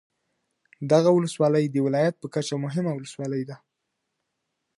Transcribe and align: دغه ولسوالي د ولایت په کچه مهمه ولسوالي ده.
دغه 0.91 1.09
ولسوالي 1.13 1.63
د 1.69 1.75
ولایت 1.85 2.15
په 2.19 2.27
کچه 2.33 2.55
مهمه 2.65 2.91
ولسوالي 2.93 3.41
ده. 3.49 3.55